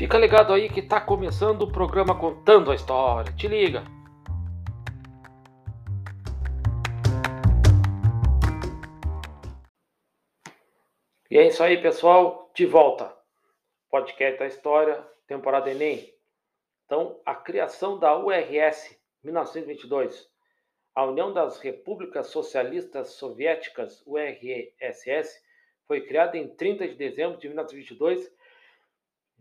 Fica 0.00 0.16
ligado 0.16 0.54
aí 0.54 0.70
que 0.70 0.80
tá 0.80 0.98
começando 0.98 1.60
o 1.60 1.70
programa 1.70 2.18
Contando 2.18 2.72
a 2.72 2.74
História. 2.74 3.30
Te 3.34 3.46
liga! 3.46 3.84
E 11.30 11.36
é 11.36 11.46
isso 11.46 11.62
aí, 11.62 11.82
pessoal. 11.82 12.50
De 12.54 12.64
volta. 12.64 13.14
Podcast 13.90 14.38
da 14.38 14.46
História, 14.46 15.06
temporada 15.26 15.70
Enem. 15.70 16.10
Então, 16.86 17.20
a 17.26 17.34
criação 17.34 17.98
da 17.98 18.16
URS, 18.16 18.98
1922. 19.22 20.30
A 20.94 21.04
União 21.04 21.30
das 21.30 21.58
Repúblicas 21.58 22.28
Socialistas 22.28 23.10
Soviéticas, 23.10 24.02
URSS, 24.06 25.42
foi 25.86 26.00
criada 26.06 26.38
em 26.38 26.48
30 26.48 26.88
de 26.88 26.94
dezembro 26.94 27.38
de 27.38 27.48
1922 27.48 28.39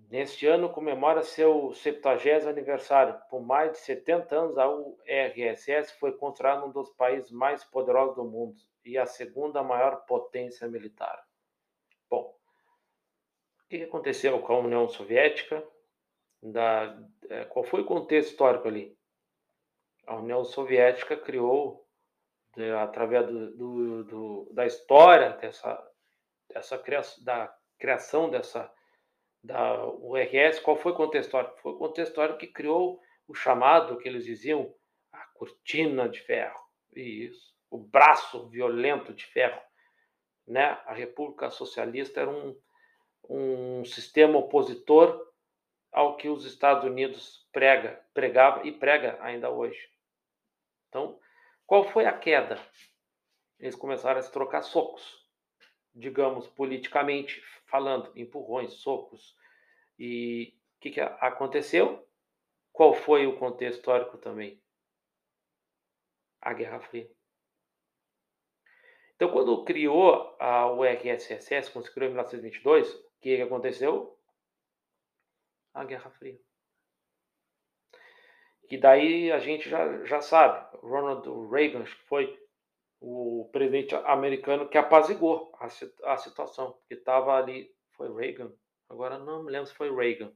Neste 0.08 0.48
ano 0.48 0.70
comemora 0.70 1.22
seu 1.22 1.74
70 1.74 2.50
aniversário. 2.50 3.20
Por 3.30 3.42
mais 3.42 3.74
de 3.74 3.78
70 3.80 4.36
anos, 4.36 4.58
a 4.58 4.68
URSS 4.68 5.92
foi 6.00 6.14
considerada 6.14 6.66
um 6.66 6.72
dos 6.72 6.90
países 6.92 7.32
mais 7.32 7.64
poderosos 7.64 8.16
do 8.16 8.24
mundo 8.24 8.58
e 8.84 8.98
a 8.98 9.06
segunda 9.06 9.62
maior 9.62 10.06
potência 10.06 10.68
militar. 10.68 11.24
Bom, 12.10 12.36
o 13.66 13.68
que 13.70 13.84
aconteceu 13.84 14.40
com 14.42 14.54
a 14.54 14.60
União 14.60 14.88
Soviética? 14.90 15.64
Da, 16.42 16.98
é, 17.30 17.46
qual 17.46 17.66
foi 17.66 17.82
o 17.82 17.86
contexto 17.86 18.32
histórico 18.32 18.68
ali? 18.68 18.98
A 20.08 20.16
União 20.16 20.44
Soviética 20.44 21.18
criou, 21.18 21.86
de, 22.56 22.72
através 22.72 23.28
do, 23.28 23.56
do, 23.56 24.04
do, 24.06 24.54
da 24.54 24.66
história 24.66 25.34
dessa, 25.34 25.92
dessa 26.48 26.80
criação, 26.80 27.24
da 27.24 27.56
criação 27.78 28.30
dessa 28.30 28.74
da 29.44 29.86
URS, 29.88 30.60
qual 30.60 30.78
foi 30.78 30.92
o 30.92 30.96
contexto 30.96 31.28
histórico? 31.28 31.60
Foi 31.62 31.72
o 31.74 31.78
contexto 31.78 32.10
histórico 32.10 32.40
que 32.40 32.48
criou 32.48 33.00
o 33.28 33.34
chamado, 33.34 33.98
que 33.98 34.08
eles 34.08 34.26
diziam, 34.26 34.74
a 35.12 35.24
cortina 35.34 36.10
de 36.10 36.20
ferro. 36.20 36.60
Isso, 36.96 37.54
o 37.70 37.78
braço 37.78 38.50
violento 38.50 39.14
de 39.14 39.26
ferro. 39.26 39.62
Né? 40.48 40.66
A 40.86 40.94
República 40.94 41.50
Socialista 41.50 42.22
era 42.22 42.30
um, 42.30 42.60
um 43.30 43.86
sistema 43.86 44.38
opositor 44.38 45.28
ao 45.92 46.18
que 46.18 46.30
os 46.30 46.46
Estados 46.46 46.84
Unidos 46.84 47.48
prega, 47.52 48.04
pregava 48.14 48.68
e 48.68 48.72
prega 48.72 49.18
ainda 49.22 49.50
hoje. 49.50 49.90
Então, 50.88 51.20
qual 51.66 51.84
foi 51.84 52.06
a 52.06 52.18
queda? 52.18 52.60
Eles 53.60 53.76
começaram 53.76 54.20
a 54.20 54.24
se 54.24 54.32
trocar 54.32 54.62
socos 54.64 55.19
digamos, 55.94 56.48
politicamente 56.48 57.42
falando, 57.66 58.12
empurrões, 58.16 58.74
socos. 58.74 59.38
E 59.98 60.54
o 60.78 60.80
que, 60.80 60.92
que 60.92 61.02
aconteceu? 61.02 62.08
Qual 62.72 62.94
foi 62.94 63.28
o 63.28 63.38
contexto 63.38 63.80
histórico 63.80 64.18
também? 64.18 64.62
A 66.42 66.54
Guerra 66.54 66.80
Fria. 66.80 67.10
Então, 69.16 69.32
quando 69.32 69.66
criou 69.66 70.36
a 70.40 70.72
URSS, 70.72 71.70
quando 71.72 71.86
se 71.86 71.94
criou 71.94 72.08
em 72.08 72.14
1922, 72.14 72.94
o 72.94 73.10
que 73.20 73.42
aconteceu? 73.42 74.18
A 75.74 75.84
Guerra 75.84 76.10
Fria. 76.12 76.40
E 78.72 78.78
daí 78.78 79.32
a 79.32 79.40
gente 79.40 79.68
já, 79.68 80.06
já 80.06 80.22
sabe, 80.22 80.78
Ronald 80.78 81.28
Reagan, 81.50 81.84
que 81.84 81.92
foi 82.08 82.40
o 83.02 83.50
presidente 83.52 83.96
americano 83.96 84.68
que 84.68 84.78
apazigou 84.78 85.52
a, 85.60 85.66
a 86.14 86.18
situação, 86.18 86.74
porque 86.74 86.96
estava 86.96 87.34
ali, 87.36 87.74
foi 87.92 88.14
Reagan, 88.14 88.52
agora 88.90 89.18
não 89.18 89.44
me 89.44 89.52
lembro 89.52 89.68
se 89.68 89.74
foi 89.74 89.94
Reagan. 89.94 90.34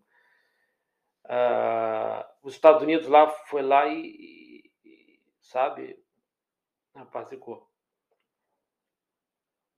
Uh, 1.26 2.24
os 2.42 2.54
Estados 2.54 2.82
Unidos 2.82 3.08
lá 3.08 3.30
foi 3.48 3.62
lá 3.62 3.88
e, 3.88 4.72
e 4.84 5.20
sabe, 5.42 6.02
apazigou. 6.94 7.70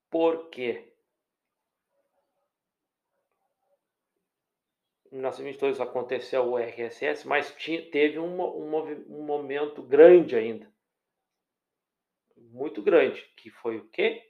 Por 0.09 0.50
quê? 0.50 0.91
Em 5.12 5.16
1922 5.16 5.79
aconteceu 5.79 6.45
o 6.45 6.57
RSS, 6.57 7.28
mas 7.28 7.53
tinha, 7.56 7.90
teve 7.90 8.19
um, 8.19 8.41
um, 8.41 8.75
um 9.09 9.24
momento 9.24 9.81
grande 9.81 10.35
ainda 10.35 10.75
muito 12.55 12.81
grande, 12.81 13.21
que 13.35 13.49
foi 13.49 13.77
o 13.77 13.88
quê? 13.89 14.23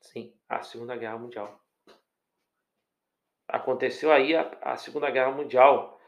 Sim, 0.00 0.34
a 0.48 0.62
Segunda 0.62 0.96
Guerra 0.96 1.18
Mundial. 1.18 1.60
Aconteceu 3.46 4.10
aí 4.10 4.34
a, 4.34 4.50
a 4.62 4.76
Segunda 4.76 5.10
Guerra 5.10 5.30
Mundial 5.30 6.00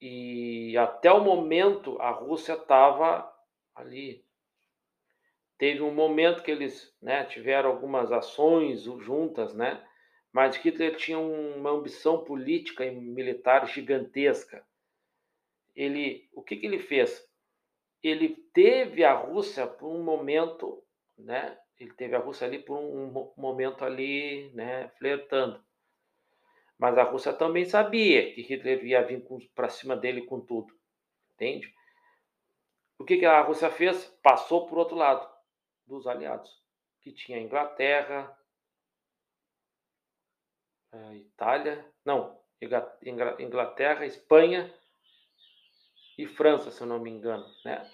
e 0.00 0.76
até 0.78 1.12
o 1.12 1.22
momento 1.22 2.00
a 2.00 2.10
Rússia 2.10 2.54
estava 2.54 3.30
ali. 3.74 4.24
Teve 5.58 5.82
um 5.82 5.94
momento 5.94 6.42
que 6.42 6.50
eles 6.50 6.96
né, 7.00 7.24
tiveram 7.24 7.70
algumas 7.70 8.10
ações 8.10 8.82
juntas, 8.82 9.54
né? 9.54 9.86
mas 10.36 10.54
Hitler 10.56 10.96
tinha 10.96 11.18
uma 11.18 11.70
ambição 11.70 12.22
política 12.22 12.84
e 12.84 12.94
militar 12.94 13.66
gigantesca. 13.66 14.62
Ele, 15.74 16.28
o 16.34 16.42
que, 16.42 16.56
que 16.56 16.66
ele 16.66 16.78
fez? 16.78 17.26
Ele 18.08 18.36
teve 18.52 19.04
a 19.04 19.14
Rússia 19.14 19.66
por 19.66 19.88
um 19.88 20.02
momento, 20.02 20.84
né? 21.16 21.58
Ele 21.78 21.92
teve 21.94 22.14
a 22.14 22.18
Rússia 22.18 22.46
ali 22.46 22.58
por 22.58 22.78
um 22.78 23.32
momento 23.36 23.84
ali, 23.84 24.50
né, 24.54 24.88
flertando. 24.98 25.62
Mas 26.78 26.96
a 26.98 27.02
Rússia 27.02 27.32
também 27.32 27.64
sabia 27.64 28.34
que 28.34 28.42
Hitler 28.42 28.84
ia 28.84 29.02
vir 29.02 29.26
para 29.54 29.68
cima 29.68 29.96
dele 29.96 30.26
com 30.26 30.40
tudo, 30.40 30.74
entende? 31.34 31.74
O 32.98 33.04
que, 33.04 33.18
que 33.18 33.26
a 33.26 33.40
Rússia 33.40 33.70
fez? 33.70 34.06
Passou 34.22 34.66
por 34.66 34.78
outro 34.78 34.96
lado 34.96 35.26
dos 35.86 36.06
aliados, 36.06 36.50
que 37.00 37.12
tinha 37.12 37.38
Inglaterra, 37.38 38.36
eh, 40.92 41.16
Itália, 41.16 41.84
não, 42.04 42.38
Inglaterra, 43.38 44.06
Espanha 44.06 44.72
e 46.18 46.26
França, 46.26 46.70
se 46.70 46.80
eu 46.80 46.86
não 46.86 46.98
me 46.98 47.10
engano, 47.10 47.44
né? 47.64 47.88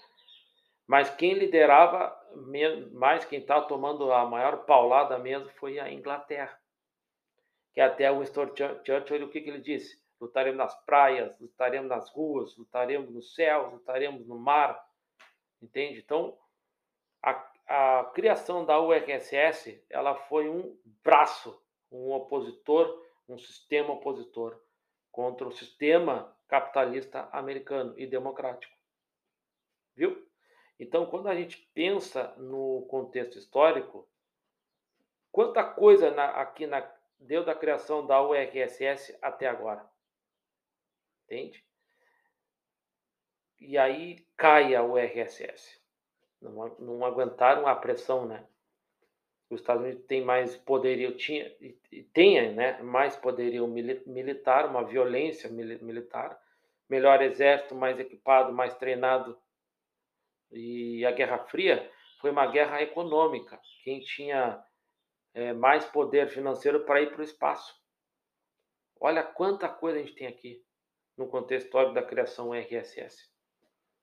Mas 0.86 1.10
quem 1.10 1.34
liderava, 1.34 2.14
mais 2.92 3.24
quem 3.24 3.40
estava 3.40 3.66
tomando 3.66 4.12
a 4.12 4.26
maior 4.26 4.64
paulada 4.64 5.18
mesmo 5.18 5.48
foi 5.50 5.78
a 5.78 5.90
Inglaterra. 5.90 6.58
Que 7.72 7.80
até 7.80 8.10
o 8.10 8.18
Winston 8.18 8.54
Churchill, 8.84 9.24
o 9.24 9.30
que, 9.30 9.40
que 9.40 9.48
ele 9.48 9.60
disse? 9.60 10.02
Lutaremos 10.20 10.58
nas 10.58 10.74
praias, 10.84 11.38
lutaremos 11.40 11.88
nas 11.88 12.10
ruas, 12.10 12.56
lutaremos 12.56 13.10
no 13.10 13.22
céu, 13.22 13.70
lutaremos 13.70 14.26
no 14.26 14.38
mar. 14.38 14.78
Entende? 15.60 16.00
Então, 16.00 16.36
a, 17.22 17.30
a 17.66 18.04
criação 18.14 18.64
da 18.64 18.80
URSS, 18.80 19.82
ela 19.88 20.14
foi 20.14 20.48
um 20.48 20.76
braço, 21.02 21.60
um 21.90 22.12
opositor, 22.12 23.02
um 23.28 23.38
sistema 23.38 23.94
opositor 23.94 24.60
contra 25.10 25.46
o 25.46 25.52
sistema 25.52 26.36
capitalista 26.52 27.30
americano 27.32 27.98
e 27.98 28.06
democrático. 28.06 28.76
Viu? 29.96 30.28
Então, 30.78 31.06
quando 31.06 31.28
a 31.28 31.34
gente 31.34 31.56
pensa 31.72 32.34
no 32.36 32.84
contexto 32.90 33.38
histórico, 33.38 34.06
quanta 35.30 35.64
coisa 35.64 36.10
na, 36.10 36.26
aqui 36.42 36.66
na, 36.66 36.86
deu 37.18 37.42
da 37.42 37.54
criação 37.54 38.06
da 38.06 38.20
URSS 38.22 39.16
até 39.22 39.48
agora? 39.48 39.90
Entende? 41.24 41.64
E 43.58 43.78
aí 43.78 44.18
cai 44.36 44.74
a 44.74 44.82
URSS. 44.82 45.80
Não, 46.38 46.68
não 46.78 47.02
aguentaram 47.02 47.66
a 47.66 47.74
pressão, 47.74 48.26
né? 48.26 48.46
Os 49.48 49.60
Estados 49.62 49.84
Unidos 49.84 50.04
têm 50.04 50.22
mais 50.22 50.54
poderio, 50.54 51.16
tinha, 51.16 51.50
e 51.60 52.02
tem 52.12 52.52
né, 52.52 52.82
mais 52.82 53.16
poderio 53.16 53.66
militar, 53.66 54.66
uma 54.66 54.84
violência 54.84 55.48
militar, 55.48 56.41
melhor 56.92 57.22
exército, 57.22 57.74
mais 57.74 57.98
equipado, 57.98 58.52
mais 58.52 58.74
treinado 58.74 59.40
e 60.50 61.06
a 61.06 61.10
Guerra 61.10 61.38
Fria 61.38 61.90
foi 62.20 62.30
uma 62.30 62.46
guerra 62.46 62.82
econômica. 62.82 63.58
Quem 63.82 64.00
tinha 64.00 64.62
é, 65.32 65.54
mais 65.54 65.86
poder 65.86 66.28
financeiro 66.28 66.84
para 66.84 67.00
ir 67.00 67.10
para 67.10 67.22
o 67.22 67.24
espaço. 67.24 67.74
Olha 69.00 69.22
quanta 69.22 69.70
coisa 69.70 69.98
a 69.98 70.02
gente 70.02 70.14
tem 70.14 70.26
aqui 70.26 70.62
no 71.16 71.26
contexto 71.26 71.64
histórico 71.64 71.94
da 71.94 72.02
criação 72.02 72.52
RSS. 72.52 73.32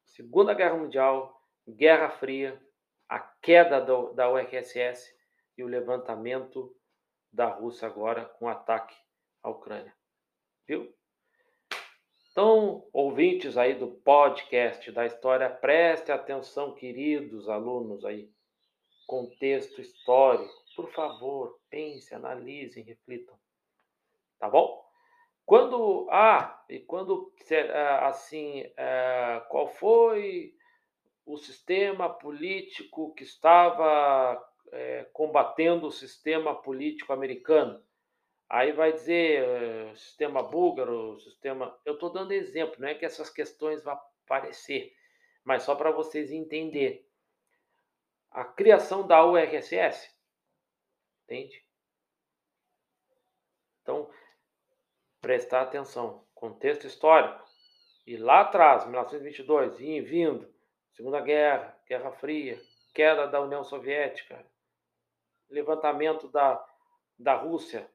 Segunda 0.04 0.56
Guerra 0.56 0.76
Mundial, 0.76 1.40
Guerra 1.68 2.10
Fria, 2.10 2.60
a 3.08 3.20
queda 3.20 3.80
do, 3.80 4.14
da 4.14 4.32
URSS 4.32 5.16
e 5.56 5.64
o 5.64 5.68
levantamento 5.68 6.76
da 7.32 7.46
Rússia 7.46 7.88
agora 7.88 8.26
com 8.26 8.46
o 8.46 8.50
ataque 8.50 8.96
à 9.44 9.50
Ucrânia. 9.52 9.96
Viu? 10.68 10.92
Então, 12.40 12.88
ouvintes 12.94 13.58
aí 13.58 13.76
do 13.76 13.88
podcast 13.88 14.90
da 14.94 15.06
história, 15.06 15.50
preste 15.50 16.10
atenção, 16.10 16.74
queridos 16.74 17.50
alunos 17.50 18.06
aí. 18.06 18.30
Contexto 19.06 19.82
histórico, 19.82 20.50
por 20.74 20.90
favor, 20.94 21.60
pense, 21.70 22.16
analisem, 22.16 22.86
reflitam. 22.86 23.38
Tá 24.40 24.50
bom? 24.50 24.82
Quando, 25.46 26.08
ah, 26.12 26.64
e 26.70 26.80
quando, 26.80 27.30
ah, 27.74 28.08
assim, 28.08 28.64
eh, 28.78 29.44
qual 29.50 29.68
foi 29.68 30.54
o 31.26 31.36
sistema 31.36 32.08
político 32.08 33.14
que 33.16 33.24
estava 33.26 34.42
é, 34.72 35.06
combatendo 35.12 35.88
o 35.88 35.92
sistema 35.92 36.56
político 36.56 37.12
americano. 37.12 37.84
Aí 38.50 38.72
vai 38.72 38.92
dizer 38.92 39.44
uh, 39.44 39.96
sistema 39.96 40.42
búlgaro, 40.42 41.20
sistema. 41.20 41.80
Eu 41.86 41.94
estou 41.94 42.12
dando 42.12 42.32
exemplo, 42.32 42.78
não 42.80 42.88
é 42.88 42.96
que 42.96 43.06
essas 43.06 43.30
questões 43.30 43.84
vão 43.84 43.94
aparecer, 44.26 44.92
mas 45.44 45.64
só 45.64 45.76
para 45.76 45.92
vocês 45.92 46.32
entenderem. 46.32 47.08
A 48.32 48.44
criação 48.44 49.06
da 49.06 49.24
URSS, 49.24 50.16
entende? 51.24 51.64
Então, 53.82 54.10
prestar 55.22 55.62
atenção. 55.62 56.28
Contexto 56.34 56.88
histórico. 56.88 57.44
E 58.06 58.18
lá 58.18 58.42
atrás, 58.42 58.86
1922, 58.86 59.80
e 59.80 60.02
vindo, 60.02 60.52
Segunda 60.94 61.22
Guerra, 61.22 61.78
Guerra 61.88 62.12
Fria, 62.14 62.60
queda 62.94 63.28
da 63.28 63.42
União 63.42 63.64
Soviética, 63.64 64.44
levantamento 65.50 66.28
da, 66.28 66.64
da 67.18 67.36
Rússia, 67.36 67.90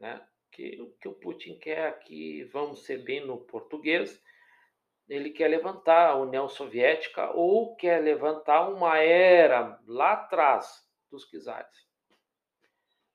né? 0.00 0.26
que 0.54 0.80
o 0.80 0.90
que 1.00 1.08
o 1.08 1.14
Putin 1.14 1.58
quer 1.58 1.88
aqui, 1.88 2.44
vamos 2.44 2.84
ser 2.84 2.98
bem 2.98 3.26
no 3.26 3.38
português, 3.38 4.22
ele 5.08 5.30
quer 5.30 5.48
levantar 5.48 6.10
a 6.10 6.16
União 6.16 6.48
Soviética 6.48 7.30
ou 7.32 7.74
quer 7.76 8.00
levantar 8.02 8.68
uma 8.70 8.98
era 8.98 9.80
lá 9.86 10.12
atrás 10.12 10.88
dos 11.10 11.28
czares. 11.28 11.86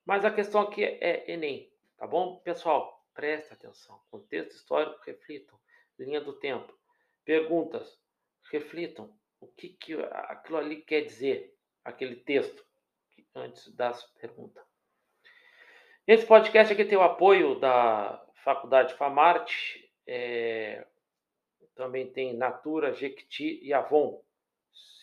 Mas 0.04 0.24
a 0.24 0.30
questão 0.30 0.60
aqui 0.60 0.84
é 0.84 1.30
Enem, 1.32 1.72
tá 1.96 2.06
bom? 2.06 2.38
Pessoal, 2.40 3.04
preste 3.14 3.52
atenção. 3.52 4.00
Contexto 4.10 4.52
histórico, 4.52 5.00
reflitam. 5.04 5.58
Linha 5.98 6.20
do 6.20 6.32
tempo. 6.38 6.78
Perguntas, 7.24 7.98
reflitam 8.50 9.14
o 9.40 9.46
que, 9.46 9.70
que 9.70 9.94
aquilo 9.94 10.58
ali 10.58 10.82
quer 10.82 11.02
dizer, 11.02 11.56
aquele 11.84 12.16
texto, 12.16 12.64
antes 13.34 13.74
das 13.74 14.04
perguntas. 14.14 14.69
Esse 16.10 16.26
podcast 16.26 16.72
aqui 16.72 16.84
tem 16.84 16.98
o 16.98 17.02
apoio 17.02 17.60
da 17.60 18.20
Faculdade 18.42 18.94
Famarte, 18.94 19.88
é, 20.04 20.84
também 21.76 22.10
tem 22.10 22.36
Natura, 22.36 22.92
Jequiti 22.92 23.60
e 23.62 23.72
Avon. 23.72 24.20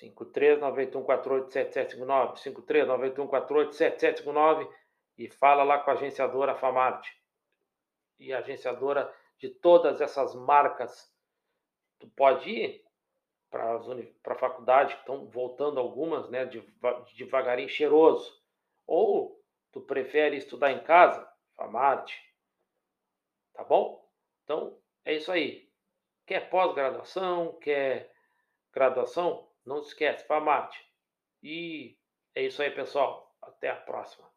5391487759, 0.03 2.43
5391487759 2.43 4.69
e 5.17 5.29
fala 5.29 5.63
lá 5.63 5.79
com 5.79 5.91
a 5.91 5.93
agenciadora 5.93 6.55
Famarte 6.55 7.17
e 8.19 8.33
a 8.33 8.39
agenciadora 8.39 9.09
de 9.37 9.47
todas 9.47 10.01
essas 10.01 10.35
marcas. 10.35 11.09
Tu 11.99 12.07
pode 12.17 12.49
ir, 12.49 12.83
para 13.49 13.79
a 14.25 14.35
faculdade, 14.35 14.95
estão 14.95 15.25
voltando 15.29 15.79
algumas, 15.79 16.29
né, 16.29 16.49
devagarinho, 17.15 17.69
cheiroso. 17.69 18.29
Ou 18.85 19.36
tu 19.71 19.81
prefere 19.81 20.37
estudar 20.37 20.71
em 20.71 20.83
casa? 20.83 21.27
Famarte. 21.55 22.15
Tá 23.53 23.63
bom? 23.63 24.07
Então, 24.43 24.79
é 25.03 25.15
isso 25.15 25.31
aí. 25.31 25.69
Quer 26.25 26.49
pós-graduação, 26.49 27.57
quer 27.59 28.11
graduação? 28.71 29.49
Não 29.65 29.81
se 29.81 29.89
esquece, 29.89 30.25
Famarte. 30.27 30.79
E 31.41 31.97
é 32.35 32.43
isso 32.43 32.61
aí, 32.61 32.71
pessoal. 32.71 33.35
Até 33.41 33.69
a 33.69 33.75
próxima. 33.75 34.29